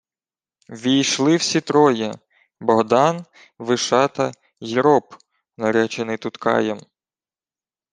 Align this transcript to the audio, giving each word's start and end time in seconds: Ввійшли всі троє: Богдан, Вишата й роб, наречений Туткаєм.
Ввійшли 0.69 1.35
всі 1.35 1.61
троє: 1.61 2.11
Богдан, 2.59 3.25
Вишата 3.59 4.31
й 4.61 4.77
роб, 4.79 5.15
наречений 5.57 6.17
Туткаєм. 6.17 6.79